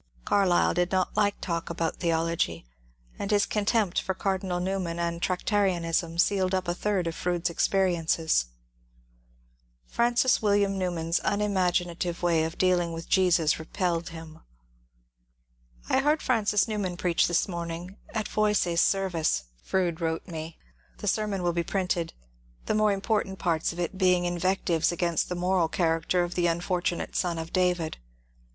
Carlyle 0.25 0.73
did 0.73 0.91
not 0.91 1.15
like 1.15 1.39
talk 1.41 1.69
about 1.69 1.97
theology, 1.97 2.65
and 3.19 3.29
his 3.29 3.45
contempt 3.45 4.01
for 4.01 4.15
Cardinal 4.15 4.59
Newman 4.59 4.97
and 4.97 5.21
Trac 5.21 5.43
tarianism 5.45 6.19
sealed 6.19 6.55
up 6.55 6.67
a 6.67 6.73
third 6.73 7.05
of 7.05 7.13
Fronde's 7.13 7.51
experiences. 7.51 8.45
Francis 9.85 10.37
208 10.37 10.65
MONCUEE 10.65 10.65
DANIEL 10.65 10.79
CONWAY 10.79 10.79
William 10.79 10.79
Newman's 10.79 11.21
unimaginative 11.23 12.23
way 12.23 12.43
of 12.45 12.57
dealing 12.57 12.93
with 12.93 13.07
Jesus 13.07 13.59
repelled 13.59 14.09
him. 14.09 14.39
^^ 14.39 14.41
I 15.95 15.99
heard 15.99 16.23
Francis 16.23 16.67
Newman 16.67 16.97
preach 16.97 17.27
this 17.27 17.47
morning 17.47 17.97
at 18.09 18.27
Voysey's 18.27 18.81
service," 18.81 19.43
Fronde 19.63 20.01
wrote 20.01 20.27
me. 20.27 20.57
The 20.97 21.07
sermon 21.07 21.43
will 21.43 21.53
be 21.53 21.61
printed; 21.63 22.13
the 22.65 22.73
more 22.73 22.91
important 22.91 23.37
parts 23.37 23.71
of 23.71 23.79
it 23.79 23.99
being 23.99 24.25
invectives 24.25 24.91
against 24.91 25.29
the 25.29 25.35
moral 25.35 25.67
character 25.67 26.23
of 26.23 26.33
the 26.33 26.47
unfortunate 26.47 27.15
son 27.15 27.37
of 27.37 27.53
David. 27.53 27.97